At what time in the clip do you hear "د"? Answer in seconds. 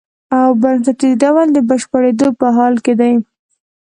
1.53-1.57